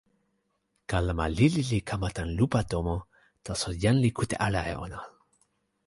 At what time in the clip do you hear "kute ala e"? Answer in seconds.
4.17-4.73